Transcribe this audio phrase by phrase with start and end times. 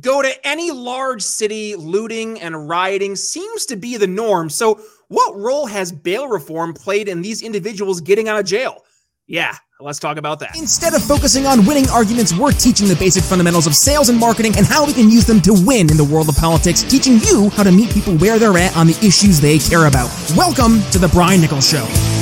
[0.00, 4.50] go to any large city, looting and rioting seems to be the norm.
[4.50, 8.82] So, what role has bail reform played in these individuals getting out of jail?
[9.28, 10.56] Yeah, let's talk about that.
[10.56, 14.54] Instead of focusing on winning arguments, we're teaching the basic fundamentals of sales and marketing
[14.56, 17.50] and how we can use them to win in the world of politics, teaching you
[17.50, 20.10] how to meet people where they're at on the issues they care about.
[20.36, 22.15] Welcome to The Brian Nichols Show.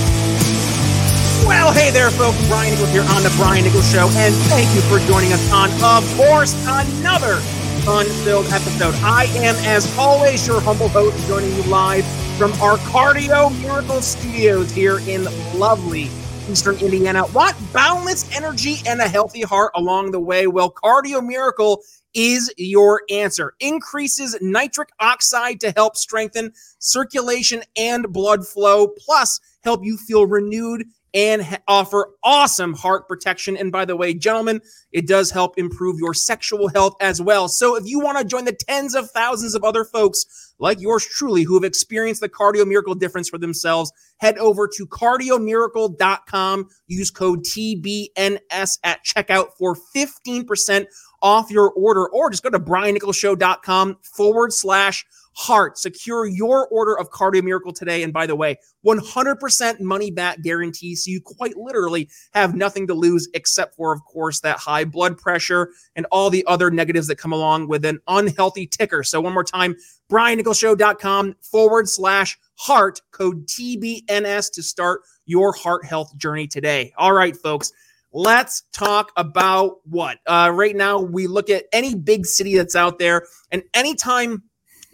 [1.46, 2.38] Well, hey there, folks.
[2.48, 5.68] Brian Nichols here on The Brian Nichols Show, and thank you for joining us on,
[5.84, 7.36] of course, another
[7.84, 8.94] fun filled episode.
[9.04, 12.06] I am, as always, your humble host, joining you live
[12.38, 15.24] from our Cardio Miracle Studios here in
[15.58, 16.08] lovely
[16.48, 17.26] Eastern Indiana.
[17.26, 20.46] Want boundless energy and a healthy heart along the way?
[20.46, 21.82] Well, Cardio Miracle
[22.14, 23.52] is your answer.
[23.60, 30.86] Increases nitric oxide to help strengthen circulation and blood flow, plus help you feel renewed
[31.14, 33.56] and offer awesome heart protection.
[33.56, 34.60] And by the way, gentlemen,
[34.90, 37.48] it does help improve your sexual health as well.
[37.48, 40.26] So if you want to join the tens of thousands of other folks
[40.58, 43.92] like yours truly who have experienced the cardio miracle difference for themselves,
[44.24, 46.68] head over to cardiomiracle.com.
[46.86, 50.86] Use code TBNS at checkout for 15%
[51.20, 55.76] off your order, or just go to briannicholsshow.com forward slash heart.
[55.76, 58.02] Secure your order of Cardio Miracle today.
[58.02, 60.94] And by the way, 100% money back guarantee.
[60.94, 65.18] So you quite literally have nothing to lose except for, of course, that high blood
[65.18, 69.02] pressure and all the other negatives that come along with an unhealthy ticker.
[69.02, 69.76] So one more time,
[70.10, 76.92] briannicholsshow.com forward slash heart code TBNS to start your heart health journey today.
[76.96, 77.72] All right, folks.
[78.12, 80.18] Let's talk about what?
[80.26, 84.44] Uh, right now, we look at any big city that's out there, and anytime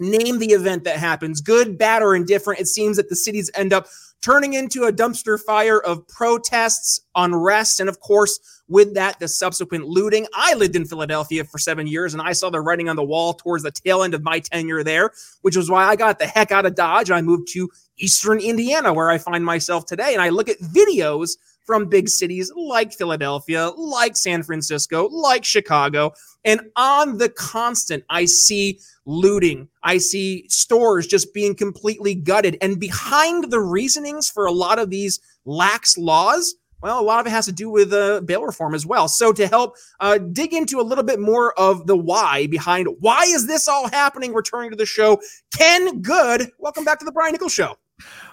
[0.01, 2.61] name the event that happens, good, bad, or indifferent.
[2.61, 3.87] It seems that the cities end up
[4.23, 9.87] turning into a dumpster fire of protests, unrest, and of course, with that, the subsequent
[9.87, 10.27] looting.
[10.35, 13.35] I lived in Philadelphia for seven years and I saw the writing on the wall
[13.35, 15.11] towards the tail end of my tenure there,
[15.43, 17.11] which was why I got the heck out of Dodge.
[17.11, 20.13] I moved to Eastern Indiana, where I find myself today.
[20.13, 21.37] And I look at videos
[21.71, 26.13] from big cities like Philadelphia, like San Francisco, like Chicago.
[26.45, 29.69] And on the constant, I see looting.
[29.85, 32.59] I see stores just being completely gutted.
[32.61, 37.29] And behind the reasonings for a lot of these lax laws, well, a lot of
[37.29, 39.07] it has to do with uh, bail reform as well.
[39.07, 43.27] So, to help uh, dig into a little bit more of the why behind why
[43.27, 45.21] is this all happening, returning to the show,
[45.57, 47.77] Ken Good, welcome back to the Brian Nichols Show.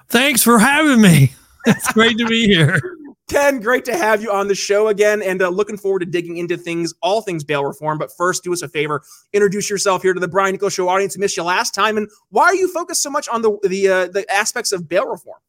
[0.07, 1.33] Thanks for having me.
[1.67, 2.81] It's great to be here.
[3.27, 6.38] Ken, great to have you on the show again, and uh, looking forward to digging
[6.38, 7.97] into things, all things bail reform.
[7.97, 11.17] But first, do us a favor, introduce yourself here to the Brian Nichols Show audience.
[11.17, 14.07] Missed you last time, and why are you focused so much on the the uh,
[14.07, 15.39] the aspects of bail reform?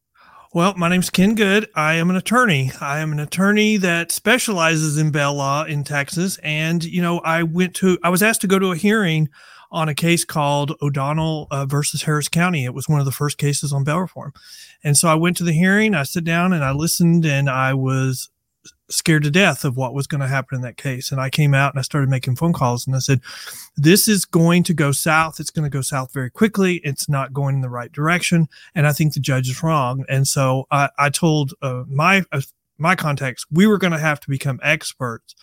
[0.53, 1.69] Well, my name's Ken Good.
[1.77, 2.73] I am an attorney.
[2.81, 7.45] I am an attorney that specializes in bail law in Texas, and you know, I
[7.45, 9.29] went to I was asked to go to a hearing
[9.71, 12.65] on a case called O'Donnell uh, versus Harris County.
[12.65, 14.33] It was one of the first cases on bail reform.
[14.83, 17.75] And so I went to the hearing, I sat down and I listened and I
[17.75, 18.31] was
[18.91, 21.13] scared to death of what was going to happen in that case.
[21.13, 23.21] And I came out and I started making phone calls and I said,
[23.77, 25.41] this is going to go south.
[25.41, 26.77] It's going to go south very quickly.
[26.85, 28.49] It's not going in the right direction.
[28.75, 30.05] And I think the judge is wrong.
[30.09, 32.41] And so I, I told uh, my, uh,
[32.79, 35.35] my contacts, we were going to have to become experts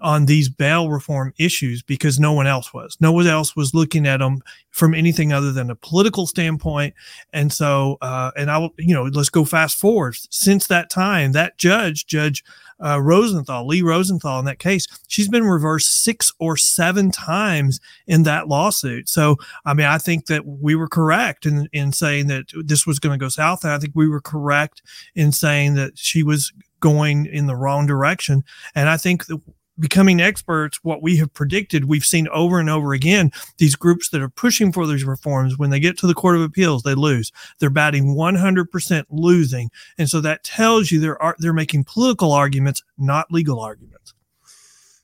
[0.00, 2.96] on these bail reform issues because no one else was.
[3.00, 6.94] No one else was looking at them from anything other than a political standpoint.
[7.32, 10.16] And so, uh, and I will, you know, let's go fast forward.
[10.30, 12.44] Since that time, that judge, Judge
[12.84, 18.22] uh, Rosenthal, Lee Rosenthal, in that case, she's been reversed six or seven times in
[18.22, 19.08] that lawsuit.
[19.08, 23.00] So, I mean, I think that we were correct in in saying that this was
[23.00, 24.82] going to go south, and I think we were correct
[25.16, 28.44] in saying that she was going in the wrong direction.
[28.74, 29.40] And I think that
[29.78, 34.22] becoming experts, what we have predicted, we've seen over and over again these groups that
[34.22, 37.32] are pushing for these reforms, when they get to the Court of Appeals, they lose.
[37.58, 39.70] They're batting 100% losing.
[39.96, 44.14] And so that tells you they're, they're making political arguments, not legal arguments.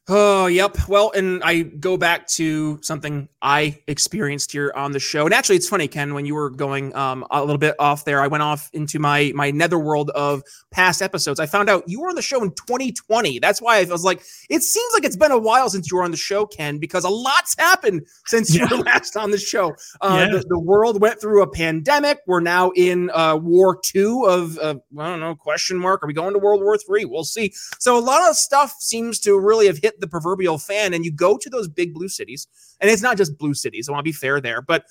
[0.07, 0.77] Oh, yep.
[0.87, 5.25] Well, and I go back to something I experienced here on the show.
[5.25, 8.21] And actually, it's funny, Ken, when you were going um, a little bit off there,
[8.21, 11.41] I went off into my my netherworld of past episodes.
[11.41, 13.39] I found out you were on the show in 2020.
[13.39, 16.05] That's why I was like, it seems like it's been a while since you were
[16.05, 18.67] on the show, Ken, because a lot's happened since yeah.
[18.69, 19.75] you were last on the show.
[20.03, 20.39] Uh, yeah.
[20.39, 22.19] the, the, world went through a pandemic.
[22.27, 26.03] We're now in uh, War Two of uh, I don't know question mark.
[26.03, 27.07] Are we going to World War Three?
[27.07, 27.55] We'll see.
[27.79, 31.13] So a lot of stuff seems to really have hit the proverbial fan and you
[31.13, 32.47] go to those big blue cities,
[32.81, 34.85] and it's not just blue cities, I want to be fair there, but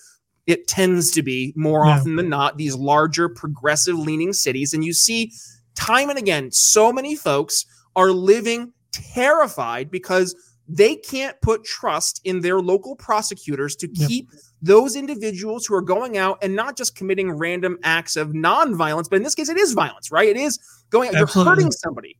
[0.45, 1.93] it tends to be more yeah.
[1.93, 4.73] often than not these larger progressive leaning cities.
[4.73, 5.31] And you see
[5.75, 7.65] time and again, so many folks
[7.95, 10.35] are living terrified because
[10.67, 14.07] they can't put trust in their local prosecutors to Yep.
[14.07, 14.29] keep
[14.61, 19.17] those individuals who are going out and not just committing random acts of non-violence, but
[19.17, 20.29] in this case, it is violence, right?
[20.29, 20.59] It is
[20.89, 22.17] going out, you're hurting somebody.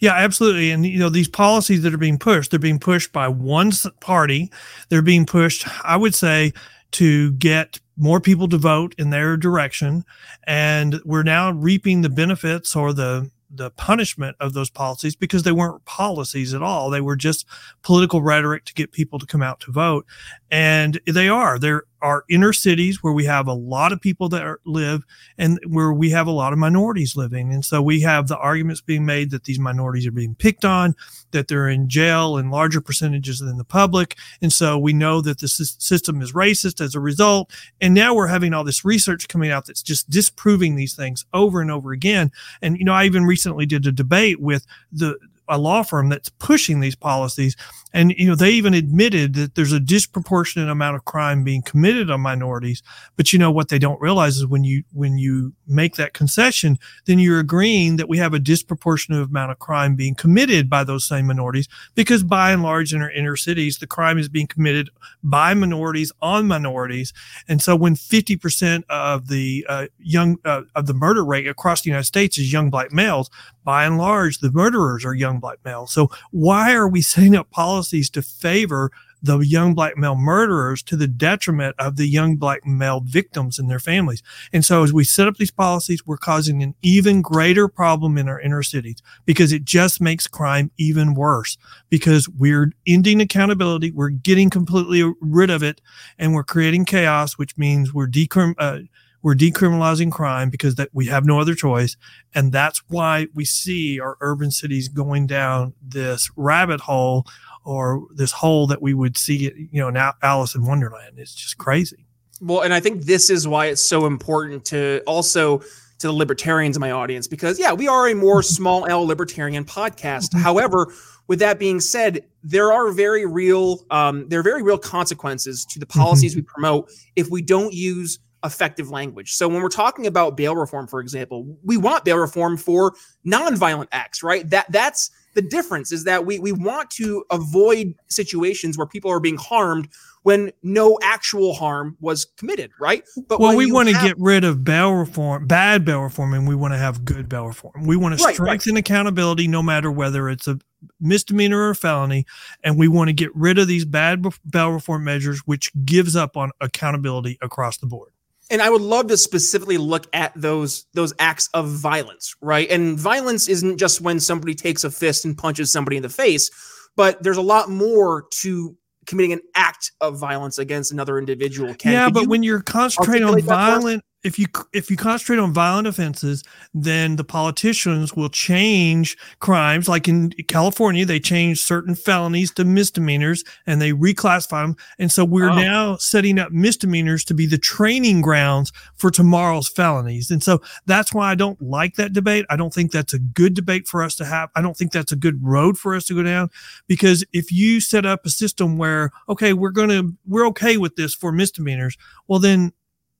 [0.00, 0.70] Yeah, absolutely.
[0.70, 4.50] And you know, these policies that are being pushed, they're being pushed by one party.
[4.88, 6.52] They're being pushed, I would say,
[6.92, 10.04] to get more people to vote in their direction.
[10.46, 15.52] And we're now reaping the benefits or the the punishment of those policies because they
[15.52, 16.90] weren't policies at all.
[16.90, 17.46] They were just
[17.82, 20.06] political rhetoric to get people to come out to vote.
[20.50, 21.58] And they are.
[21.58, 25.02] There are inner cities where we have a lot of people that are, live
[25.38, 27.50] and where we have a lot of minorities living.
[27.50, 30.94] And so we have the arguments being made that these minorities are being picked on,
[31.30, 34.18] that they're in jail in larger percentages than the public.
[34.42, 37.50] And so we know that the system is racist as a result.
[37.80, 41.62] And now we're having all this research coming out that's just disproving these things over
[41.62, 42.30] and over again.
[42.60, 45.16] And, you know, I even recently did a debate with the,
[45.48, 47.56] a law firm that's pushing these policies
[47.94, 52.10] and you know they even admitted that there's a disproportionate amount of crime being committed
[52.10, 52.82] on minorities.
[53.16, 56.78] But you know what they don't realize is when you when you make that concession
[57.06, 61.06] then you're agreeing that we have a disproportionate amount of crime being committed by those
[61.06, 64.90] same minorities because by and large in our inner cities the crime is being committed
[65.22, 67.12] by minorities on minorities.
[67.48, 71.90] And so when 50% of the uh, young uh, of the murder rate across the
[71.90, 73.30] united states is young black males
[73.62, 75.92] by and large the murderers are young black males.
[75.92, 78.90] So why are we setting up policies to favor
[79.24, 83.70] the young black male murderers to the detriment of the young black male victims and
[83.70, 84.22] their families.
[84.52, 88.28] And so as we set up these policies, we're causing an even greater problem in
[88.28, 91.56] our inner cities because it just makes crime even worse
[91.88, 93.90] because we're ending accountability.
[93.90, 95.80] We're getting completely rid of it
[96.18, 98.80] and we're creating chaos, which means we're decrim, uh,
[99.22, 101.96] we're decriminalizing crime because that we have no other choice.
[102.34, 107.24] And that's why we see our urban cities going down this rabbit hole
[107.64, 111.18] or this hole that we would see, you know, now Alice in Wonderland.
[111.18, 112.06] It's just crazy.
[112.40, 115.58] Well, and I think this is why it's so important to also
[115.98, 119.64] to the libertarians in my audience because yeah, we are a more small L libertarian
[119.64, 120.38] podcast.
[120.38, 120.92] However,
[121.26, 125.78] with that being said, there are very real um, there are very real consequences to
[125.78, 129.32] the policies we promote if we don't use effective language.
[129.32, 132.94] So when we're talking about bail reform, for example, we want bail reform for
[133.26, 134.48] nonviolent acts, right?
[134.50, 139.20] That that's the difference is that we we want to avoid situations where people are
[139.20, 139.88] being harmed
[140.22, 143.04] when no actual harm was committed, right?
[143.28, 146.48] But well, we want to have- get rid of bail reform, bad bail reform, and
[146.48, 147.84] we want to have good bail reform.
[147.84, 148.34] We want to Right, right.
[148.34, 150.58] strengthen accountability no matter whether it's a
[150.98, 152.24] misdemeanor or a felony,
[152.62, 156.38] and we want to get rid of these bad bail reform measures, which gives up
[156.38, 158.12] on accountability across the board.
[158.50, 162.70] And I would love to specifically look at those those acts of violence, right?
[162.70, 166.50] And violence isn't just when somebody takes a fist and punches somebody in the face,
[166.96, 168.76] but there's a lot more to
[169.06, 171.74] committing an act of violence against another individual.
[171.74, 173.82] Ken, yeah, but when you're concentrating on articulate that for us?
[173.82, 176.42] violent, if you if you concentrate on violent offenses,
[176.72, 179.88] then the politicians will change crimes.
[179.88, 184.76] Like in California, they changed certain felonies to misdemeanors and they reclassify them.
[184.98, 185.54] And so we're Oh.
[185.56, 190.30] now setting up misdemeanors to be the training grounds for tomorrow's felonies.
[190.30, 192.46] And so that's why I don't like that debate.
[192.48, 194.48] I don't think that's a good debate for us to have.
[194.56, 196.48] I don't think that's a good road for us to go down
[196.88, 200.96] because if you set up a system where okay we're going to we're okay with
[200.96, 201.96] this for misdemeanors
[202.26, 202.72] well then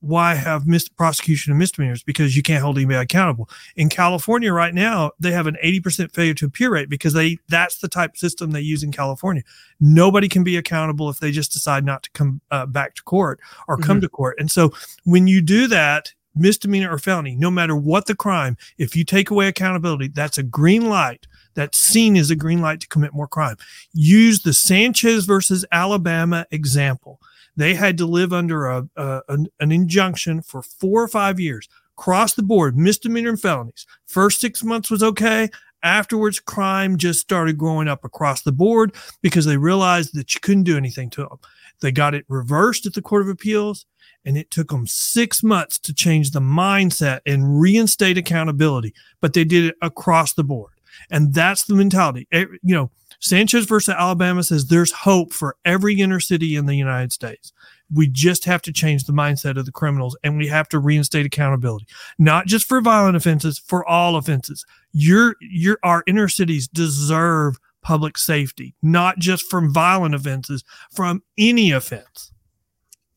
[0.05, 2.03] why have mis- prosecution of misdemeanors?
[2.03, 3.49] Because you can't hold anybody accountable.
[3.75, 7.79] In california right now they have an 80% failure to appear rate because they that's
[7.79, 9.43] the type of system they use in california.
[9.79, 13.39] Nobody can be accountable if they just decide not to come uh, back to court
[13.67, 14.37] or come to court.
[14.39, 14.71] And so
[15.03, 19.29] when you do that misdemeanor or felony no matter what the crime if you take
[19.29, 23.27] away accountability that's a green light that's seen as a green light to commit more
[23.27, 23.55] crime.
[23.93, 27.19] Use the Sanchez versus Alabama example.
[27.55, 31.67] They had to live under a, a an, an injunction for four or five years,
[31.97, 33.85] across the board, misdemeanor and felonies.
[34.07, 35.49] First six months was okay.
[35.83, 40.63] Afterwards, crime just started growing up across the board because they realized that you couldn't
[40.63, 41.37] do anything to them.
[41.81, 43.85] They got it reversed at the Court of Appeals,
[44.25, 48.93] and it took them six months to change the mindset and reinstate accountability.
[49.21, 50.71] But they did it across the board.
[51.11, 52.27] And that's the mentality.
[52.31, 56.75] Eh, You know, Sanchez versus Alabama says there's hope for every inner city in the
[56.75, 57.53] United States.
[57.93, 61.25] We just have to change the mindset of the criminals and we have to reinstate
[61.25, 64.65] accountability, not just for violent offenses, for all offenses.
[64.91, 71.71] Your, your, our inner cities deserve public safety, not just from violent offenses, from any
[71.71, 72.31] offense.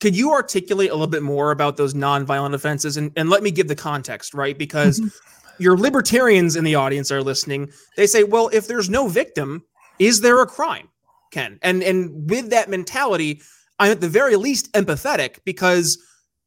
[0.00, 3.50] could you articulate a little bit more about those nonviolent offenses and, and let me
[3.50, 4.56] give the context, right?
[4.56, 5.62] Because mm-hmm.
[5.62, 7.70] your libertarians in the audience are listening.
[7.96, 9.64] They say, well, if there's no victim,
[9.98, 10.88] is there a crime?
[11.30, 11.58] Ken.
[11.62, 13.42] And and with that mentality,
[13.78, 15.98] I'm at the very least empathetic because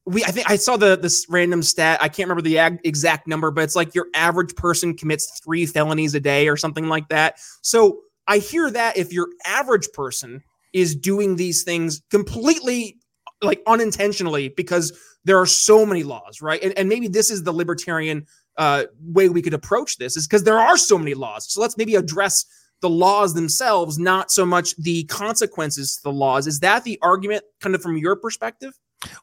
[0.06, 2.00] we I think I saw the this random stat.
[2.02, 5.66] I can't remember the ag- exact number, but it's like your average person commits 3
[5.66, 7.40] felonies a day or something like that.
[7.62, 10.44] So I hear that if your average person
[10.74, 12.98] is doing these things completely
[13.42, 16.62] like unintentionally because there are so many laws, right?
[16.64, 18.26] And, and maybe this is the libertarian
[18.58, 21.52] uh, way we could approach this is because there are so many laws.
[21.52, 22.46] So let's maybe address
[22.82, 26.48] the laws themselves, not so much the consequences to the laws.
[26.48, 28.74] Is that the argument kind of from your perspective?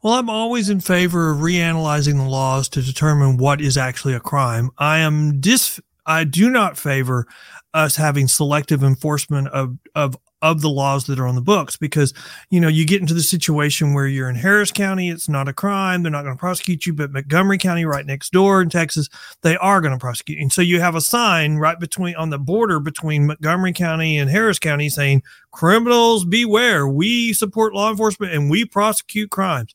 [0.03, 4.21] Well, I'm always in favor of reanalyzing the laws to determine what is actually a
[4.21, 4.71] crime.
[4.79, 7.27] I am dis I do not favor
[7.75, 12.15] us having selective enforcement of of of the laws that are on the books because
[12.51, 15.53] you know you get into the situation where you're in Harris County it's not a
[15.53, 19.09] crime they're not going to prosecute you but Montgomery County right next door in Texas
[19.43, 20.43] they are going to prosecute you.
[20.43, 24.31] and so you have a sign right between on the border between Montgomery County and
[24.31, 26.87] Harris County saying criminals beware.
[26.87, 29.75] We support law enforcement and we prosecute crimes.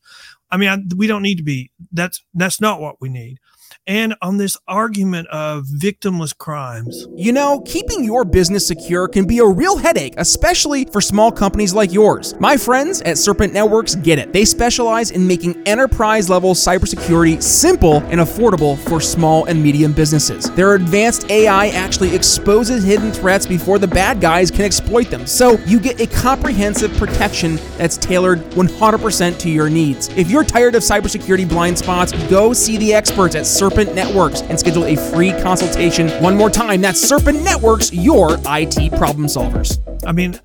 [0.50, 3.39] I mean I, we don't need to be that's that's not what we need
[3.88, 7.08] and on this argument of victimless crimes.
[7.16, 11.74] You know, keeping your business secure can be a real headache, especially for small companies
[11.74, 12.36] like yours.
[12.40, 14.32] My friends at Serpent Networks get it.
[14.32, 20.50] They specialize in making enterprise level cybersecurity simple and affordable for small and medium businesses.
[20.52, 25.28] Their advanced AI actually exposes hidden threats before the bad guys can exploit them.
[25.28, 30.08] So you get a comprehensive protection that's tailored 100% to your needs.
[30.10, 34.42] If you're tired of cybersecurity blind spots, go see the experts at Serpent Serpent Networks
[34.44, 36.08] and schedule a free consultation.
[36.22, 39.80] One more time, that's Serpent Networks, your IT problem solvers.
[40.06, 40.39] I mean,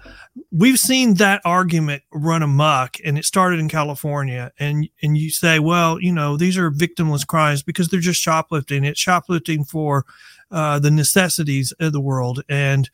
[0.51, 5.59] we've seen that argument run amok and it started in California and and you say
[5.59, 10.07] well you know these are victimless crimes because they're just shoplifting it's shoplifting for
[10.51, 12.89] uh, the necessities of the world and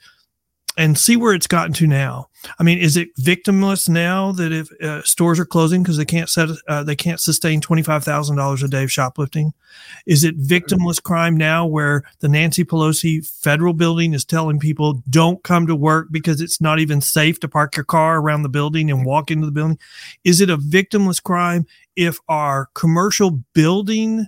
[0.76, 2.28] and see where it's gotten to now.
[2.58, 6.28] I mean, is it victimless now that if uh, stores are closing because they can't
[6.28, 9.54] set uh, they can't sustain twenty five thousand dollars a day of shoplifting?
[10.06, 15.42] Is it victimless crime now where the Nancy Pelosi federal building is telling people don't
[15.42, 18.90] come to work because it's not even safe to park your car around the building
[18.90, 19.78] and walk into the building?
[20.24, 21.66] Is it a victimless crime
[21.96, 24.26] if our commercial building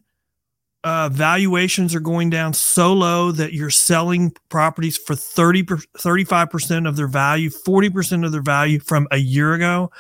[0.87, 6.95] uh, valuations are going down so low that you're selling properties for 30 35% of
[6.95, 9.91] their value 40% of their value from a year ago.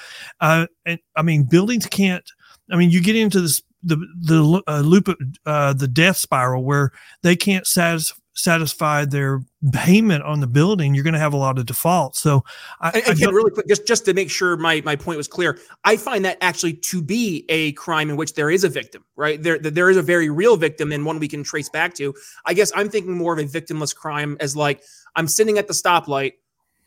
[0.41, 2.31] Uh, and i mean buildings can't
[2.71, 6.63] i mean you get into this the the uh, loop of uh, the death spiral
[6.63, 9.41] where they can't satisfy satisfy their
[9.73, 12.21] payment on the building, you're going to have a lot of defaults.
[12.21, 12.45] So,
[12.81, 15.59] I, I again, really quick, just just to make sure my my point was clear,
[15.85, 19.43] I find that actually to be a crime in which there is a victim, right?
[19.43, 22.15] There there is a very real victim and one we can trace back to.
[22.45, 24.83] I guess I'm thinking more of a victimless crime as like
[25.17, 26.35] I'm sitting at the stoplight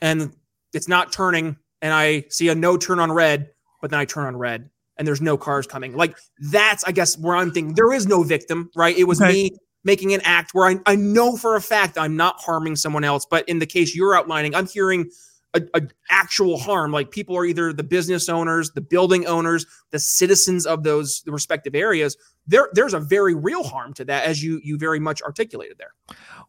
[0.02, 0.34] and
[0.74, 3.50] it's not turning, and I see a no turn on red,
[3.82, 5.96] but then I turn on red and there's no cars coming.
[5.96, 6.16] Like
[6.52, 8.96] that's, I guess, where I'm thinking there is no victim, right?
[8.96, 9.32] It was okay.
[9.32, 9.52] me
[9.84, 13.26] making an act where I, I know for a fact I'm not harming someone else.
[13.30, 15.10] But in the case you're outlining, I'm hearing
[15.54, 16.92] a, a, actual harm.
[16.92, 21.32] Like people are either the business owners, the building owners, the citizens of those the
[21.32, 22.18] respective areas.
[22.48, 25.94] There, there's a very real harm to that, as you you very much articulated there.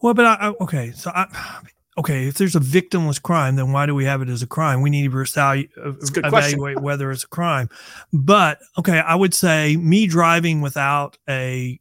[0.02, 1.26] Well, but I, okay, so I,
[1.98, 4.80] okay, if there's a victimless crime, then why do we have it as a crime?
[4.80, 7.68] We need to evaluate, uh, evaluate whether it's a crime.
[8.12, 11.78] But okay, I would say me driving without a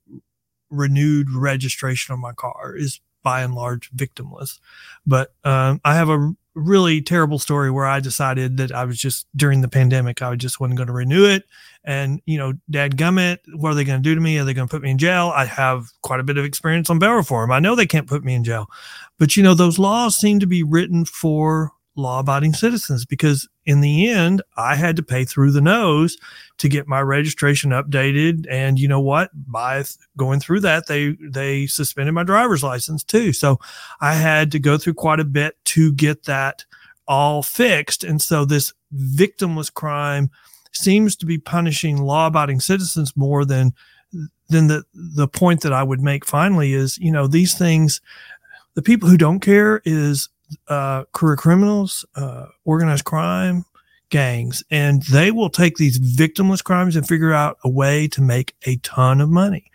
[0.70, 4.60] renewed registration on my car is by and large victimless.
[5.06, 9.28] But um, I have a really terrible story where I decided that I was just
[9.36, 11.44] during the pandemic, I just wasn't going to renew it.
[11.84, 14.38] And, you know, dad gummit, what are they going to do to me?
[14.38, 15.32] Are they going to put me in jail?
[15.34, 17.52] I have quite a bit of experience on bail reform.
[17.52, 18.68] I know they can't put me in jail.
[19.18, 23.82] But, you know, those laws seem to be written for law abiding citizens because in
[23.82, 26.18] the end, I had to pay through the nose
[26.58, 28.46] to get my registration updated.
[28.50, 29.32] And you know what?
[29.34, 29.84] By
[30.18, 33.34] going through that, they, they suspended my driver's license too.
[33.34, 33.60] So
[34.02, 36.66] I had to go through quite a bit to get that
[37.08, 38.04] all fixed.
[38.04, 40.32] And so this victimless crime
[40.72, 43.74] seems to be punishing law abiding citizens more than
[44.50, 48.02] then the the point that I would make finally is, you know, these things,
[48.74, 50.30] the people who don't care is
[50.68, 53.66] uh, career criminals, uh, organized crime,
[54.10, 58.56] gangs, and they will take these victimless crimes and figure out a way to make
[58.66, 59.66] a ton of money.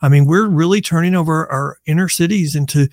[0.00, 2.88] I mean, we're really turning over our inner cities into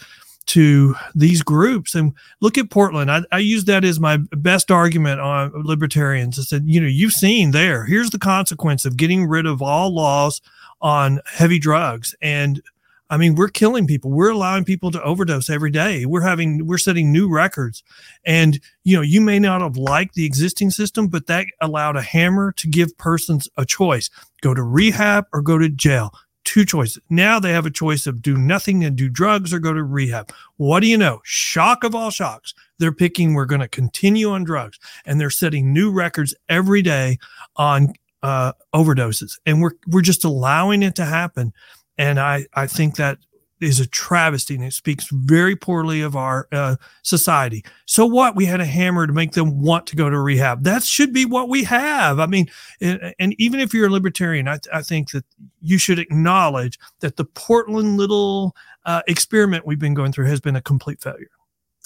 [0.47, 3.11] to these groups and look at Portland.
[3.11, 6.37] I, I use that as my best argument on libertarians.
[6.37, 9.93] I said, you know, you've seen there, here's the consequence of getting rid of all
[9.93, 10.41] laws
[10.81, 12.15] on heavy drugs.
[12.21, 12.61] And
[13.15, 14.11] I mean, we're killing people.
[14.11, 16.05] We're allowing people to overdose every day.
[16.05, 17.81] We're having, we're setting new records.
[18.25, 22.01] And, you know, you may not have liked the existing system, but that allowed a
[22.01, 24.09] hammer to give persons a choice
[24.41, 26.11] go to rehab or go to jail.
[26.43, 27.01] Two choices.
[27.09, 30.33] Now they have a choice of do nothing and do drugs or go to rehab.
[30.57, 31.21] What do you know?
[31.23, 32.53] Shock of all shocks.
[32.79, 34.77] They're picking, we're going to continue on drugs.
[35.05, 37.17] And they're setting new records every day
[37.55, 39.39] on uh, overdoses.
[39.45, 41.53] And we're, we're just allowing it to happen.
[41.97, 43.17] And I, I think that
[43.61, 47.63] is a travesty and it speaks very poorly of our uh, society.
[47.85, 48.35] So what?
[48.35, 50.63] We had a hammer to make them want to go to rehab.
[50.63, 52.19] That should be what we have.
[52.19, 52.47] I mean,
[52.81, 55.23] and, and even if you're a libertarian, I, I, think that
[55.61, 60.55] you should acknowledge that the Portland little uh, experiment we've been going through has been
[60.55, 61.29] a complete failure.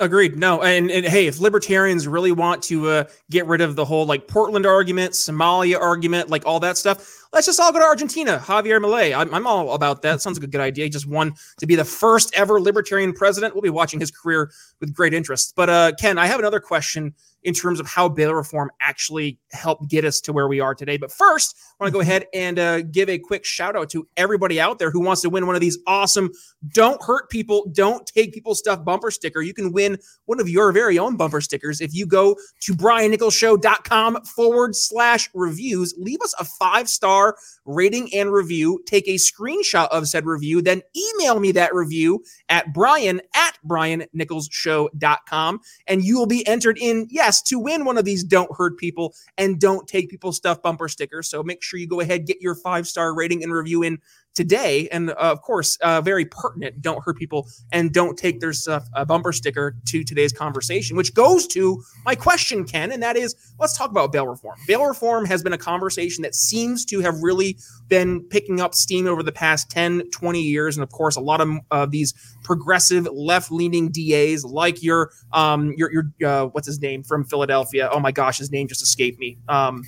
[0.02, 0.38] Agreed.
[0.38, 4.06] No, and, and hey, if libertarians really want to uh, get rid of the whole
[4.06, 8.38] like Portland argument, Somalia argument, like all that stuff, let's just all go to Argentina.
[8.38, 10.22] Javier Milei, I'm, I'm all about that.
[10.22, 10.88] Sounds like a good idea.
[10.88, 13.54] Just won to be the first ever libertarian president.
[13.54, 15.54] We'll be watching his career with great interest.
[15.58, 19.90] But uh, Ken, I have another question in terms of how bail reform actually helped
[19.90, 20.98] get us to where we are today.
[20.98, 24.08] But first, I want to go ahead and uh, give a quick shout out to
[24.18, 26.32] everybody out there who wants to win one of these awesome
[26.74, 29.42] "Don't Hurt People, Don't Take People Stuff" bumper sticker.
[29.42, 34.24] You can win one of your very own bumper stickers if you go to briannicholsshow.com
[34.26, 35.94] forward slash reviews.
[35.98, 38.82] Leave us a five star rating and review.
[38.86, 45.60] Take a screenshot of said review, then email me that review at brian at briannicholsshow.com,
[45.88, 47.08] and you will be entered in,
[47.44, 51.30] to win one of these Don't Hurt People and Don't Take People Stuff bumper stickers.
[51.30, 54.00] So make sure you go ahead, get your five star rating and review in
[54.40, 54.88] today.
[54.90, 56.82] And uh, of course, uh, very pertinent.
[56.82, 61.14] Don't hurt people and don't take their stuff, a bumper sticker to today's conversation, which
[61.14, 64.58] goes to my question, Ken, and that is let's talk about bail reform.
[64.66, 67.58] Bail reform has been a conversation that seems to have really
[67.90, 70.78] been picking up steam over the past 10, 20 years.
[70.78, 72.14] And of course, a lot of uh, these
[72.46, 77.90] progressive left leaning DAs like your, um, your, your, uh, what's his name from Philadelphia?
[77.92, 79.38] Oh my gosh, his name just escaped me.
[79.50, 79.84] Um,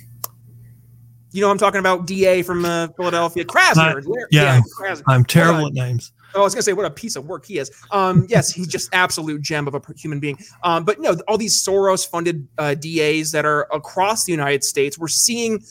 [1.32, 3.96] you know, I'm talking about DA from uh, Philadelphia, Krasner.
[3.96, 5.02] Uh, yeah, yeah Krasner.
[5.08, 6.12] I'm terrible at names.
[6.34, 7.70] Oh, I was gonna say what a piece of work he is.
[7.90, 10.38] Um, yes, he's just absolute gem of a human being.
[10.62, 15.08] Um, but no, all these Soros-funded uh, DAs that are across the United States, we're
[15.08, 15.62] seeing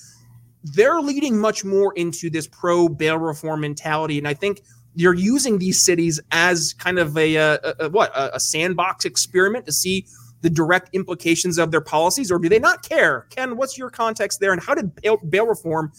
[0.64, 4.62] they're leading much more into this pro bail reform mentality, and I think
[4.94, 9.66] you're using these cities as kind of a, a, a what a, a sandbox experiment
[9.66, 10.06] to see
[10.42, 13.28] the direct implications of their policies, or do they not care?
[13.30, 15.92] Ken, what's your context there, and how did bail, bail reform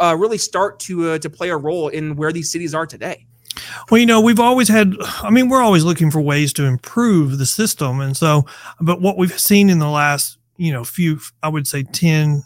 [0.00, 3.26] uh, really start to uh, to play a role in where these cities are today?
[3.90, 7.38] Well, you know, we've always had, I mean, we're always looking for ways to improve
[7.38, 8.00] the system.
[8.00, 8.44] And so,
[8.80, 12.42] but what we've seen in the last, you know, few, I would say 10,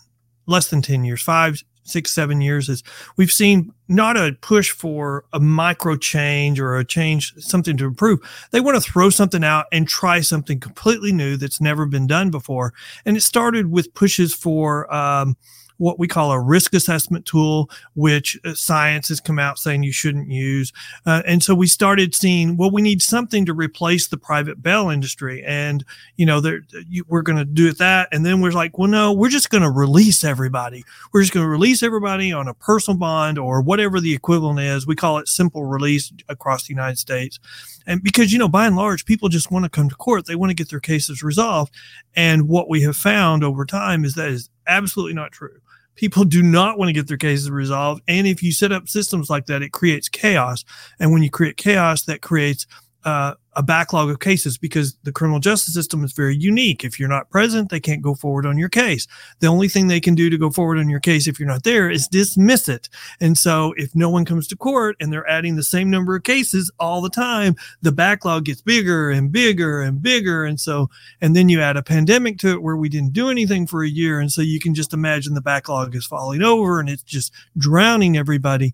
[0.47, 2.83] less than 10 years, five, six, seven years is
[3.17, 8.21] we've seen not a push for a micro change or a change, something to improve.
[8.51, 12.31] They want to throw something out and try something completely new that's never been done
[12.31, 12.75] before.
[13.05, 15.37] And it started with pushes for, um,
[15.79, 19.93] what we call a risk assessment tool, which uh, science has come out saying you
[19.93, 20.73] shouldn't use.
[21.07, 24.91] Uh, and so we started seeing, well, we need something to replace the private bail
[24.91, 25.43] industry.
[25.45, 25.85] And,
[26.17, 26.43] you know,
[26.89, 28.09] you, we're going to do it that.
[28.13, 30.85] And then we're like, well, no, we're just going to release everybody.
[31.13, 34.87] We're just going to release everybody on a personal bond or whatever the equivalent is.
[34.87, 37.39] We call it simple release across the United States.
[37.87, 40.35] And because, you know, by and large, people just want to come to court, they
[40.35, 41.73] want to get their cases resolved.
[42.15, 45.61] And what we have found over time is that is absolutely not true
[45.99, 48.03] people do not want to get their cases resolved.
[48.07, 50.65] And if you set up systems like that, it creates chaos.
[51.01, 52.67] And when you create chaos, that creates
[53.05, 56.85] uh, a backlog of cases because the criminal justice system is very unique.
[56.85, 59.09] If you're not present, they can't go forward on your case.
[59.41, 61.65] The only thing they can do to go forward on your case if you're not
[61.65, 62.89] there is dismiss it.
[63.21, 66.23] And so if no one comes to court and they're adding the same number of
[66.23, 70.45] cases all the time, the backlog gets bigger and bigger and bigger.
[70.45, 70.89] And so,
[71.21, 73.89] and then you add a pandemic to it where we didn't do anything for a
[73.89, 74.21] year.
[74.21, 78.17] And so you can just imagine the backlog is falling over and it's just drowning
[78.17, 78.73] everybody.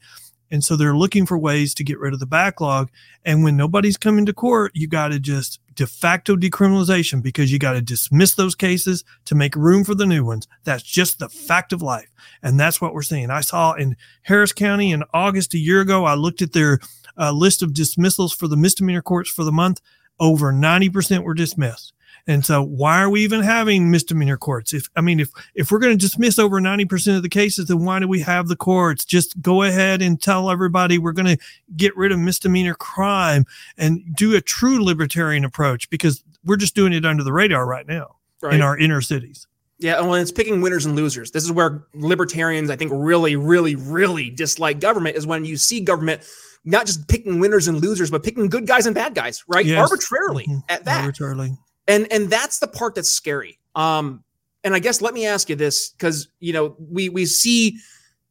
[0.54, 2.88] And so they're looking for ways to get rid of the backlog.
[3.24, 7.58] And when nobody's coming to court, you got to just de facto decriminalization because you
[7.58, 10.46] got to dismiss those cases to make room for the new ones.
[10.62, 12.08] That's just the fact of life.
[12.40, 13.30] And that's what we're seeing.
[13.30, 16.78] I saw in Harris County in August a year ago, I looked at their
[17.18, 19.80] uh, list of dismissals for the misdemeanor courts for the month.
[20.20, 21.94] Over 90% were dismissed.
[22.26, 24.72] And so why are we even having misdemeanor courts?
[24.72, 27.84] If I mean if if we're going to dismiss over 90% of the cases, then
[27.84, 29.04] why do we have the courts?
[29.04, 31.44] Just go ahead and tell everybody we're going to
[31.76, 33.44] get rid of misdemeanor crime
[33.76, 37.86] and do a true libertarian approach because we're just doing it under the radar right
[37.86, 38.54] now right.
[38.54, 39.46] in our inner cities.
[39.78, 41.32] Yeah, well, it's picking winners and losers.
[41.32, 45.80] This is where libertarians, I think, really, really, really dislike government is when you see
[45.80, 46.22] government
[46.64, 49.66] not just picking winners and losers, but picking good guys and bad guys, right?
[49.66, 49.90] Yes.
[49.90, 50.60] Arbitrarily mm-hmm.
[50.68, 51.02] at that.
[51.02, 51.56] Arbitrarily.
[51.86, 53.58] And and that's the part that's scary.
[53.74, 54.24] Um,
[54.62, 57.78] and I guess let me ask you this, because you know, we we see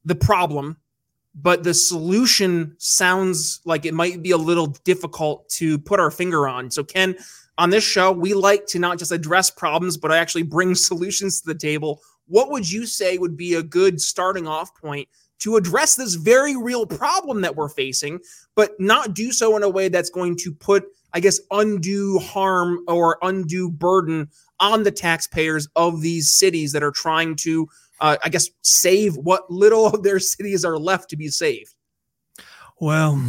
[0.06, 0.78] the problem,
[1.36, 6.48] but the solution sounds like it might be a little difficult to put our finger
[6.48, 6.72] on.
[6.72, 7.16] So Ken,
[7.58, 11.54] on this show, we like to not just address problems, but actually bring solutions to
[11.54, 12.02] the table.
[12.28, 15.08] What would you say would be a good starting off point
[15.39, 18.19] to address this very real problem that we're facing,
[18.56, 22.84] but not do so in a way that's going to put, I guess, undue harm
[22.88, 27.67] or undue burden on the taxpayers of these cities that are trying to,
[28.00, 31.76] uh, I guess, save what little of their cities are left to be saved?
[32.80, 33.22] Well,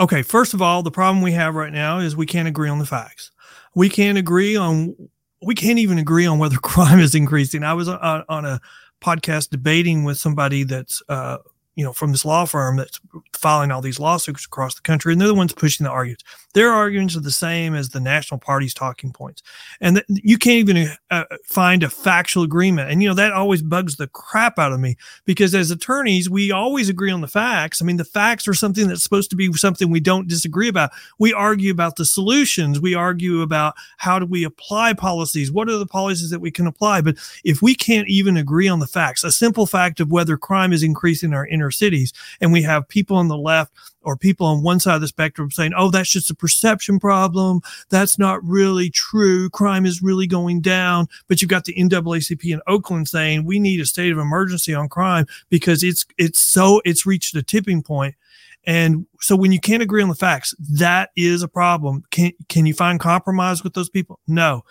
[0.00, 0.22] okay.
[0.22, 2.86] First of all, the problem we have right now is we can't agree on the
[2.86, 3.30] facts
[3.78, 4.94] we can't agree on
[5.40, 7.62] we can't even agree on whether crime is increasing.
[7.62, 8.60] I was on, on a
[9.00, 11.38] podcast debating with somebody that's uh,
[11.78, 12.98] you know, from this law firm that's
[13.32, 16.24] filing all these lawsuits across the country, and they're the ones pushing the arguments.
[16.58, 19.44] Their arguments are the same as the national party's talking points,
[19.80, 22.90] and th- you can't even uh, find a factual agreement.
[22.90, 26.50] And you know that always bugs the crap out of me because as attorneys, we
[26.50, 27.80] always agree on the facts.
[27.80, 30.90] I mean, the facts are something that's supposed to be something we don't disagree about.
[31.20, 32.80] We argue about the solutions.
[32.80, 35.52] We argue about how do we apply policies.
[35.52, 37.02] What are the policies that we can apply?
[37.02, 40.72] But if we can't even agree on the facts, a simple fact of whether crime
[40.72, 42.12] is increasing in our inner cities.
[42.40, 45.50] And we have people on the left or people on one side of the spectrum
[45.50, 47.60] saying, oh, that's just a perception problem.
[47.90, 49.50] That's not really true.
[49.50, 51.08] Crime is really going down.
[51.26, 54.88] But you've got the NAACP in Oakland saying we need a state of emergency on
[54.88, 58.14] crime because it's it's so it's reached a tipping point.
[58.66, 62.04] And so when you can't agree on the facts, that is a problem.
[62.10, 64.20] Can can you find compromise with those people?
[64.26, 64.64] No.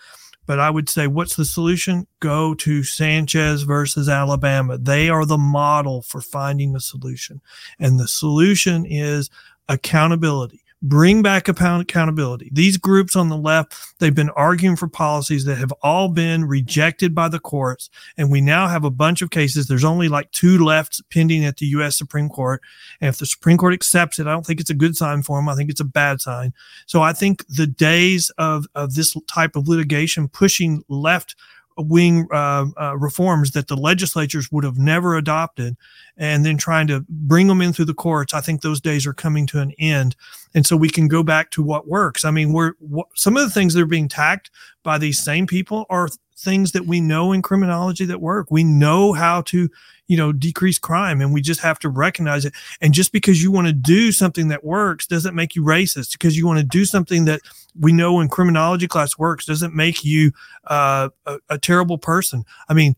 [0.48, 2.08] But I would say, what's the solution?
[2.20, 4.78] Go to Sanchez versus Alabama.
[4.78, 7.42] They are the model for finding a solution.
[7.78, 9.30] And the solution is
[9.70, 12.50] accountability bring back accountability.
[12.54, 17.16] These groups on the left, they've been arguing for policies that have all been rejected
[17.16, 17.90] by the courts.
[18.18, 19.68] And we now have a bunch of cases.
[19.68, 21.98] There's only like two left pending at the U.S.
[21.98, 22.62] Supreme Court.
[23.02, 25.38] And if the Supreme Court accepts it, I don't think it's a good sign for
[25.38, 25.50] them.
[25.50, 26.54] I think it's a bad sign.
[26.86, 31.36] So I think the days of, of this type of litigation pushing left
[31.78, 35.78] wing uh, uh, reforms that the legislatures would have never adopted
[36.18, 39.14] and then trying to bring them in through the courts i think those days are
[39.14, 40.16] coming to an end.
[40.54, 42.26] And so we can go back to what works.
[42.26, 44.52] I mean we're what, some of the things that are being tacked
[44.84, 48.48] by these same people are things that we know in criminology that work.
[48.52, 49.70] We know how to
[50.08, 52.54] you know decrease crime and we just have to recognize it.
[52.82, 56.14] And just because you want to do something that works doesn't make you racist.
[56.14, 57.42] Because you want to do something that
[57.80, 60.32] we know in criminology class works doesn't make you
[60.66, 62.44] uh, a, a terrible person.
[62.70, 62.96] I mean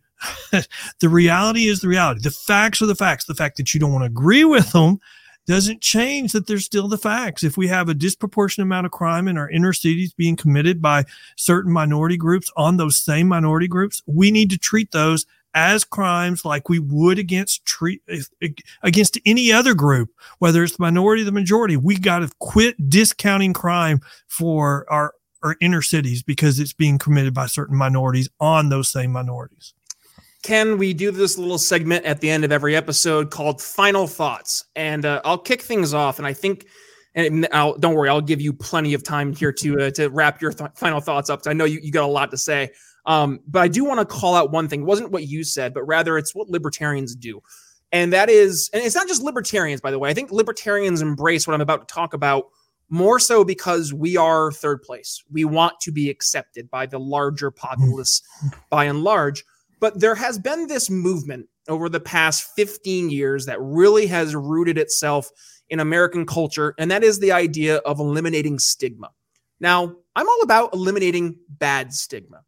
[1.00, 2.22] the reality is the reality.
[2.22, 3.26] The facts are the facts.
[3.26, 5.00] The fact that you don't want to agree with them
[5.50, 7.44] doesn't change that there's still the facts.
[7.44, 11.06] If we have a disproportionate amount of crime in our inner cities being committed by
[11.38, 16.46] certain minority groups on those same minority groups, we need to treat those as crimes
[16.46, 18.02] like we would against treat
[18.84, 20.10] against any other group,
[20.40, 21.78] whether it's the minority or the majority.
[21.78, 27.34] We got to quit discounting crime for our, our inner cities because it's being committed
[27.34, 29.74] by certain minorities on those same minorities.
[30.42, 34.64] Ken, we do this little segment at the end of every episode called Final Thoughts,
[34.76, 36.18] and uh, I'll kick things off.
[36.18, 36.66] And I think,
[37.14, 40.42] and I'll, don't worry, I'll give you plenty of time here to uh, to wrap
[40.42, 41.42] your th- final thoughts up.
[41.46, 42.72] I know you, you got a lot to say.
[43.10, 44.82] Um, but I do want to call out one thing.
[44.82, 47.42] It wasn't what you said, but rather it's what libertarians do.
[47.92, 50.12] And that is, and it's not just libertarians, by the way.
[50.12, 52.50] I think libertarians embrace what I'm about to talk about
[52.88, 55.24] more so because we are third place.
[55.32, 58.22] We want to be accepted by the larger populace
[58.70, 59.44] by and large.
[59.80, 64.78] But there has been this movement over the past 15 years that really has rooted
[64.78, 65.32] itself
[65.70, 69.10] in American culture, and that is the idea of eliminating stigma.
[69.60, 72.42] Now, I'm all about eliminating bad stigma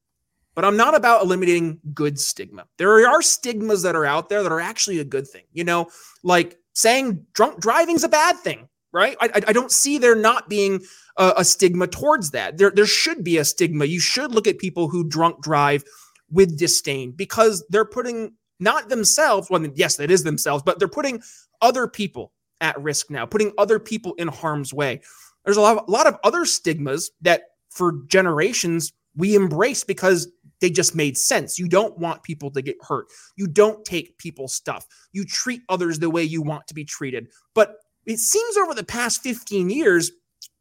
[0.61, 2.67] but I'm not about eliminating good stigma.
[2.77, 5.41] There are stigmas that are out there that are actually a good thing.
[5.53, 5.89] You know,
[6.21, 9.17] like saying drunk driving's a bad thing, right?
[9.19, 10.81] I, I don't see there not being
[11.17, 12.59] a, a, stigma towards that.
[12.59, 13.85] There, there should be a stigma.
[13.85, 15.83] You should look at people who drunk drive
[16.29, 21.23] with disdain because they're putting not themselves, well, yes, that is themselves, but they're putting
[21.63, 25.01] other people at risk now, putting other people in harm's way.
[25.43, 30.27] There's a lot, of, a lot of other stigmas that for generations we embrace because
[30.61, 31.59] they just made sense.
[31.59, 33.07] You don't want people to get hurt.
[33.35, 34.85] You don't take people's stuff.
[35.11, 37.27] You treat others the way you want to be treated.
[37.53, 40.11] But it seems over the past 15 years,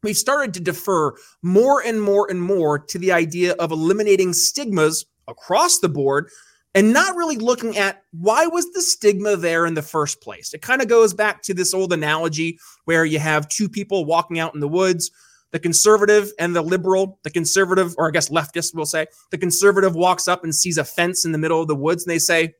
[0.03, 5.05] we've started to defer more and more and more to the idea of eliminating stigmas
[5.27, 6.29] across the board
[6.73, 10.53] and not really looking at why was the stigma there in the first place.
[10.53, 14.39] It kind of goes back to this old analogy where you have two people walking
[14.39, 15.11] out in the woods,
[15.51, 19.95] the conservative and the liberal, the conservative, or I guess leftist will say, the conservative
[19.95, 22.55] walks up and sees a fence in the middle of the woods and they say,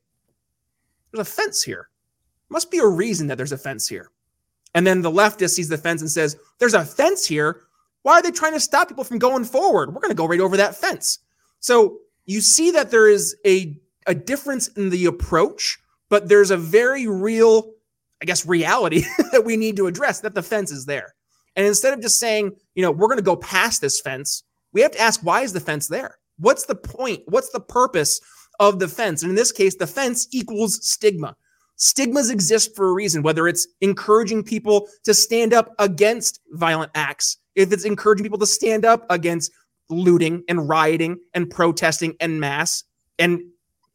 [1.10, 1.88] There's a fence here.
[2.48, 4.10] Must be a reason that there's a fence here.
[4.74, 7.62] And then the leftist sees the fence and says, There's a fence here.
[8.02, 9.94] Why are they trying to stop people from going forward?
[9.94, 11.20] We're going to go right over that fence.
[11.60, 15.78] So you see that there is a, a difference in the approach,
[16.08, 17.72] but there's a very real,
[18.20, 21.14] I guess, reality that we need to address that the fence is there.
[21.56, 24.80] And instead of just saying, you know, we're going to go past this fence, we
[24.80, 26.18] have to ask, why is the fence there?
[26.38, 27.22] What's the point?
[27.26, 28.20] What's the purpose
[28.58, 29.22] of the fence?
[29.22, 31.36] And in this case, the fence equals stigma.
[31.76, 37.38] Stigmas exist for a reason, whether it's encouraging people to stand up against violent acts,
[37.54, 39.50] if it's encouraging people to stand up against
[39.90, 42.84] looting and rioting and protesting en masse
[43.18, 43.40] and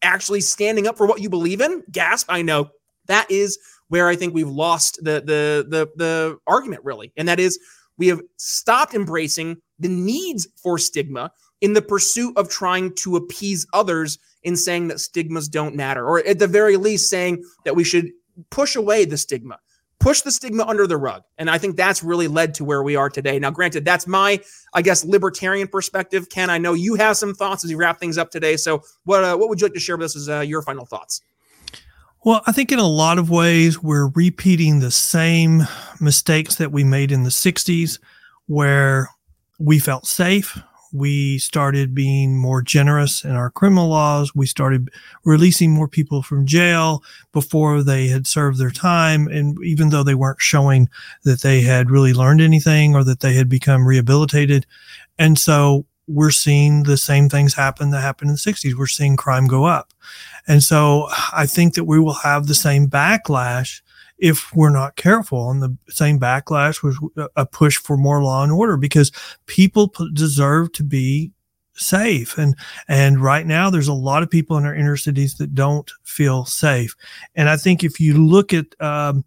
[0.02, 1.84] actually standing up for what you believe in.
[1.91, 2.70] Gasp, I know.
[3.08, 3.58] That is
[3.89, 7.12] where I think we've lost the the the the argument really.
[7.17, 7.60] And that is
[7.97, 13.65] we have stopped embracing the needs for stigma in the pursuit of trying to appease
[13.73, 17.84] others in saying that stigmas don't matter or at the very least saying that we
[17.84, 18.10] should
[18.52, 19.58] push away the stigma
[20.00, 21.23] push the stigma under the rug.
[21.38, 23.39] And i think that's really led to where we are today.
[23.39, 24.39] Now granted that's my
[24.73, 26.30] i guess libertarian perspective.
[26.30, 28.58] Ken i know you have some thoughts as we wrap things up today.
[28.58, 30.86] So what uh, what would you like to share with us as uh, your final
[30.86, 31.21] thoughts
[32.28, 35.62] well, I think in a lot of ways, we're repeating the same
[36.02, 38.00] mistakes that we made in the 60s,
[38.48, 39.08] where
[39.60, 40.60] we felt safe.
[40.92, 44.36] We started being more generous in our criminal laws.
[44.36, 44.90] We started
[45.24, 49.30] releasing more people from jail before they had served their time.
[49.30, 50.90] And even though they weren't showing
[51.24, 54.66] that they had really learned anything or that they had become rehabilitated.
[55.18, 58.74] And so we're seeing the same things happen that happened in the 60s.
[58.76, 59.93] We're seeing crime go up.
[60.48, 63.82] And so I think that we will have the same backlash
[64.17, 65.52] if we're not careful.
[65.52, 66.98] And the same backlash was
[67.36, 69.12] a push for more law and order because
[69.46, 71.32] people deserve to be
[71.74, 72.38] safe.
[72.38, 72.56] And,
[72.88, 76.46] and right now there's a lot of people in our inner cities that don't feel
[76.46, 76.96] safe.
[77.36, 79.26] And I think if you look at, um,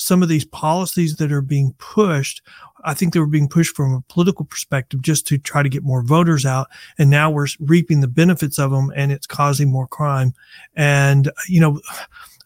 [0.00, 2.42] some of these policies that are being pushed
[2.84, 5.82] I think they were being pushed from a political perspective just to try to get
[5.82, 6.68] more voters out.
[6.98, 10.34] And now we're reaping the benefits of them and it's causing more crime.
[10.74, 11.80] And, you know,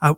[0.02, 0.14] I,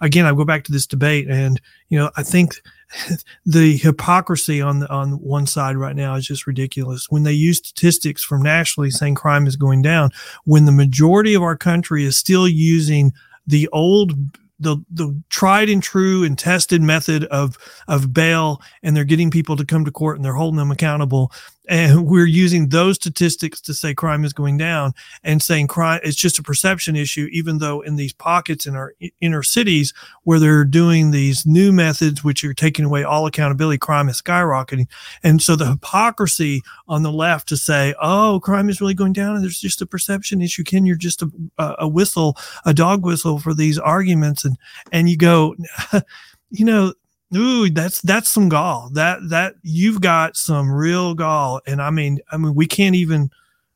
[0.00, 2.60] again, I go back to this debate and, you know, I think
[3.46, 7.06] the hypocrisy on the, on one side right now is just ridiculous.
[7.10, 10.10] When they use statistics from nationally saying crime is going down,
[10.44, 13.12] when the majority of our country is still using
[13.46, 14.12] the old
[14.60, 19.56] the the tried and true and tested method of of bail and they're getting people
[19.56, 21.32] to come to court and they're holding them accountable
[21.68, 26.16] and we're using those statistics to say crime is going down and saying crime it's
[26.16, 29.92] just a perception issue even though in these pockets in our inner cities
[30.24, 34.86] where they're doing these new methods which are taking away all accountability crime is skyrocketing.
[35.22, 39.34] And so the hypocrisy on the left to say oh crime is really going down
[39.34, 40.64] and there's just a perception issue.
[40.64, 44.44] Ken you're just a, a whistle a dog whistle for these arguments.
[44.44, 44.56] And
[44.92, 45.54] and you go
[46.50, 46.94] you know
[47.36, 48.90] Ooh, that's that's some gall.
[48.94, 53.30] That that you've got some real gall, and I mean, I mean, we can't even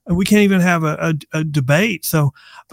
[0.07, 0.97] we can't even have a,
[1.33, 2.05] a, a, debate.
[2.05, 2.33] So,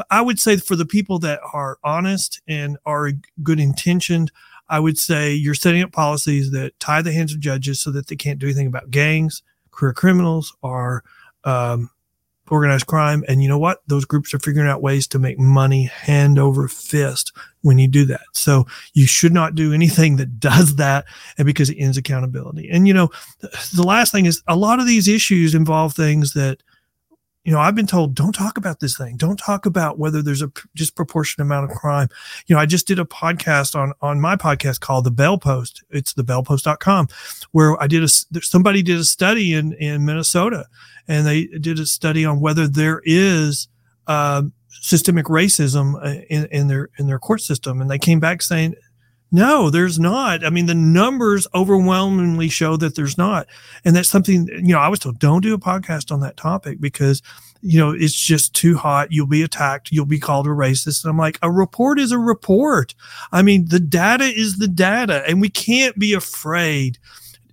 [0.10, 3.12] I would say for the people that are honest and are
[3.44, 4.32] good intentioned,
[4.70, 8.08] I would say you're setting up policies that tie the hands of judges so that
[8.08, 11.04] they can't do anything about gangs, career criminals, or
[11.44, 11.92] um,
[12.50, 13.24] organized crime.
[13.28, 13.82] And you know what?
[13.88, 17.32] Those groups are figuring out ways to make money hand over fist
[17.62, 18.22] when you do that.
[18.34, 21.06] So you should not do anything that does that
[21.38, 22.70] and because it ends accountability.
[22.70, 23.10] And you know,
[23.42, 26.62] the last thing is a lot of these issues involve things that
[27.46, 29.16] you know, I've been told don't talk about this thing.
[29.16, 32.10] Don't talk about whether there's a disproportionate amount of crime.
[32.48, 35.84] You know, I just did a podcast on on my podcast called The Bail Post.
[35.90, 37.08] It's thebailpost.com
[37.52, 38.08] where I did a
[38.42, 40.68] somebody did a study in in Minnesota
[41.08, 43.70] and they did a study on whether there is
[44.08, 48.42] uh, systemic racism uh, in, in their in their court system and they came back
[48.42, 48.76] saying
[49.32, 50.44] no, there's not.
[50.44, 53.48] I mean, the numbers overwhelmingly show that there's not.
[53.86, 56.82] And that's something, you know, I was told don't do a podcast on that topic
[56.82, 57.22] because,
[57.62, 59.12] you know, it's just too hot.
[59.12, 59.92] You'll be attacked.
[59.92, 61.04] You'll be called a racist.
[61.04, 62.96] And I'm like, a report is a report.
[63.32, 66.98] I mean, the data is the data, and we can't be afraid.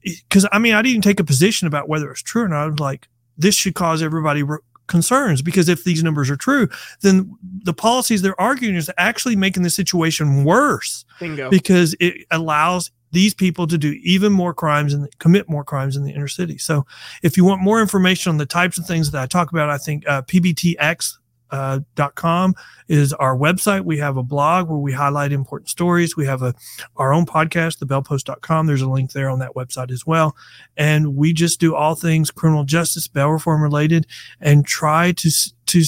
[0.02, 2.62] Because, I mean, I didn't take a position about whether it's true or not.
[2.62, 4.44] I was like, this should cause everybody
[4.86, 6.68] concerns because if these numbers are true,
[7.02, 11.04] then the policies they're arguing is actually making the situation worse.
[11.20, 11.50] Bingo.
[11.50, 16.04] Because it allows these people to do even more crimes and commit more crimes in
[16.04, 16.58] the inner city.
[16.58, 16.84] So
[17.22, 19.78] if you want more information on the types of things that I talk about, I
[19.78, 21.18] think uh, PBTX
[21.50, 21.80] uh,
[22.14, 22.54] .com
[22.88, 23.84] is our website.
[23.84, 26.16] We have a blog where we highlight important stories.
[26.16, 26.54] We have a
[26.96, 28.66] our own podcast, thebailpost.com.
[28.66, 30.36] There's a link there on that website as well.
[30.76, 34.06] And we just do all things criminal justice, bail reform related,
[34.40, 35.30] and try to
[35.66, 35.82] to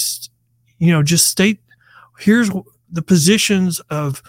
[0.79, 1.61] you know just state
[2.19, 2.51] here's
[2.91, 4.23] the positions of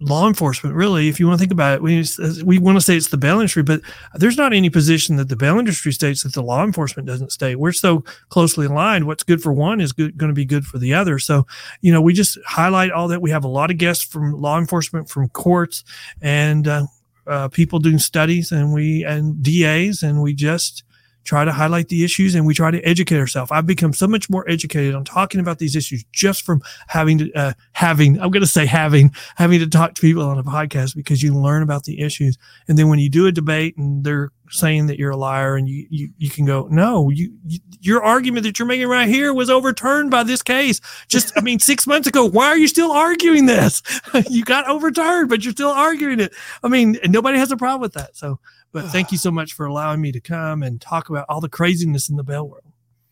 [0.00, 2.04] law enforcement really if you want to think about it we,
[2.44, 3.80] we want to say it's the bail industry but
[4.14, 7.56] there's not any position that the bail industry states that the law enforcement doesn't state
[7.56, 10.78] we're so closely aligned what's good for one is good, going to be good for
[10.78, 11.18] the other.
[11.18, 11.46] So
[11.80, 13.20] you know we just highlight all that.
[13.20, 15.84] We have a lot of guests from law enforcement from courts
[16.22, 16.86] and uh,
[17.26, 20.84] uh, people doing studies and we and das and we just
[21.28, 23.52] try to highlight the issues and we try to educate ourselves.
[23.52, 27.32] I've become so much more educated on talking about these issues just from having to,
[27.34, 30.96] uh, having, I'm going to say having, having to talk to people on a podcast
[30.96, 32.38] because you learn about the issues.
[32.66, 35.68] And then when you do a debate and they're saying that you're a liar and
[35.68, 39.34] you, you, you can go, no, you, you, your argument that you're making right here
[39.34, 40.80] was overturned by this case.
[41.08, 43.82] Just, I mean, six months ago, why are you still arguing this?
[44.30, 46.32] you got overturned, but you're still arguing it.
[46.64, 48.16] I mean, nobody has a problem with that.
[48.16, 48.40] So,
[48.72, 51.48] but thank you so much for allowing me to come and talk about all the
[51.48, 52.64] craziness in the bail world.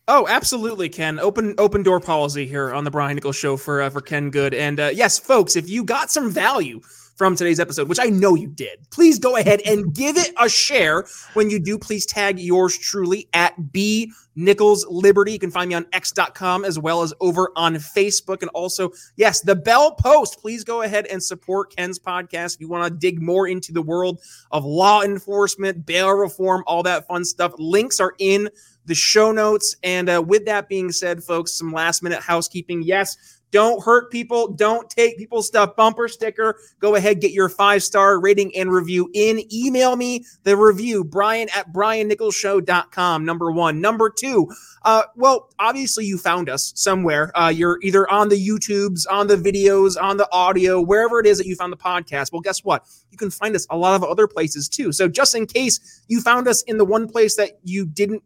[0.09, 1.19] Oh, absolutely, Ken.
[1.19, 4.53] Open open door policy here on the Brian Nichols Show for uh, for Ken Good.
[4.53, 6.79] And uh, yes, folks, if you got some value
[7.17, 10.47] from today's episode, which I know you did, please go ahead and give it a
[10.47, 11.05] share.
[11.33, 15.33] When you do, please tag yours truly at B Nichols Liberty.
[15.33, 18.41] You can find me on X.com as well as over on Facebook.
[18.41, 20.39] And also, yes, the Bail Post.
[20.39, 23.81] Please go ahead and support Ken's podcast if you want to dig more into the
[23.81, 27.53] world of law enforcement, bail reform, all that fun stuff.
[27.57, 28.49] Links are in
[28.85, 29.75] the show notes.
[29.83, 32.83] And uh, with that being said, folks, some last minute housekeeping.
[32.83, 34.49] Yes, don't hurt people.
[34.49, 35.75] Don't take people's stuff.
[35.75, 36.59] Bumper sticker.
[36.79, 39.41] Go ahead, get your five star rating and review in.
[39.53, 43.25] Email me the review, Brian at BrianNicholsShow.com.
[43.25, 43.79] Number one.
[43.79, 44.51] Number two,
[44.83, 47.31] uh, well, obviously you found us somewhere.
[47.39, 51.37] Uh, you're either on the YouTubes, on the videos, on the audio, wherever it is
[51.37, 52.31] that you found the podcast.
[52.31, 52.85] Well, guess what?
[53.11, 54.91] You can find us a lot of other places too.
[54.91, 58.23] So just in case you found us in the one place that you didn't,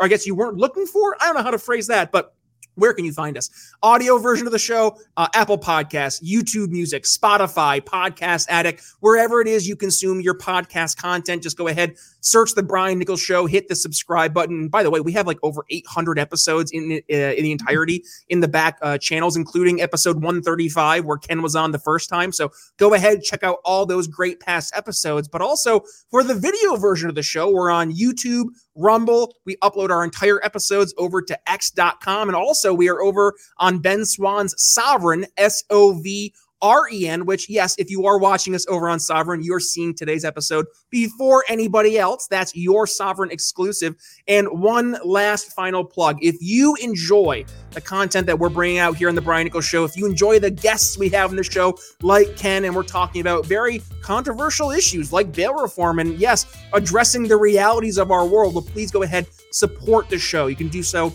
[0.00, 2.34] I guess you weren't looking for, I don't know how to phrase that, but
[2.74, 3.50] where can you find us?
[3.82, 9.48] Audio version of the show, uh, Apple Podcasts, YouTube Music, Spotify, Podcast Addict, wherever it
[9.48, 11.42] is you consume your podcast content.
[11.42, 14.68] Just go ahead, search the Brian Nichols Show, hit the subscribe button.
[14.68, 18.40] By the way, we have like over 800 episodes in uh, in the entirety in
[18.40, 22.32] the back uh, channels, including episode 135 where Ken was on the first time.
[22.32, 25.28] So go ahead, check out all those great past episodes.
[25.28, 29.34] But also for the video version of the show, we're on YouTube, Rumble.
[29.44, 34.04] We upload our entire episodes over to X.com, and also we are over on Ben
[34.04, 36.32] Swann's Sovren, S O V
[36.62, 40.66] REN, which, yes, if you are watching us over on Sovren, you're seeing today's episode
[40.90, 42.26] before anybody else.
[42.28, 43.96] That's your Sovren exclusive.
[44.28, 49.08] And one last final plug if you enjoy the content that we're bringing out here
[49.08, 51.76] on the Brian Nichols Show, if you enjoy the guests we have in the show,
[52.02, 57.28] like Ken, and we're talking about very controversial issues like bail reform and, yes, addressing
[57.28, 60.46] the realities of our world, well, please go ahead, support the show.
[60.46, 61.14] You can do so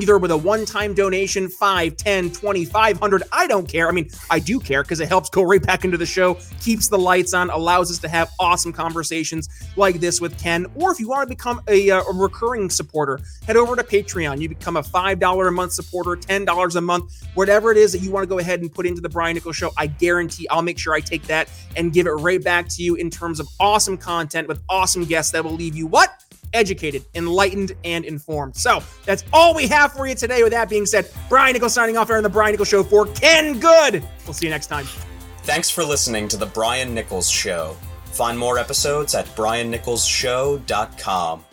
[0.00, 3.88] either with a one-time donation 5 10 20 500 i don't care.
[3.88, 6.88] I mean i do care because it helps go right back into the show keeps
[6.88, 10.66] the lights on allows us to have awesome conversations like this with ken.
[10.74, 14.40] Or if you want to become a, uh, a recurring supporter head over to patreon.
[14.40, 18.10] You become a $5 a month supporter $10 a month whatever it is that you
[18.10, 20.78] want to go ahead and put into the brian nichols show i guarantee i'll make
[20.78, 23.96] sure i take that and give it right back to you in terms of awesome
[23.96, 26.23] content with awesome guests that will leave you what
[26.54, 28.56] educated, enlightened, and informed.
[28.56, 30.42] So that's all we have for you today.
[30.42, 33.06] With that being said, Brian Nichols signing off here on the Brian Nichols Show for
[33.08, 34.02] Ken Good.
[34.24, 34.86] We'll see you next time.
[35.42, 37.76] Thanks for listening to the Brian Nichols Show.
[38.06, 41.44] Find more episodes at briannicholsshow.com.